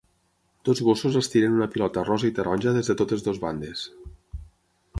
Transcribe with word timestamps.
Dos 0.69 0.79
gossos 0.87 1.17
estiren 1.19 1.57
una 1.59 1.67
pilota 1.75 2.05
rosa 2.07 2.29
i 2.31 2.35
taronja 2.39 2.73
des 2.79 2.89
de 2.93 2.95
totes 3.03 3.25
dues 3.27 3.43
bandes. 3.45 3.85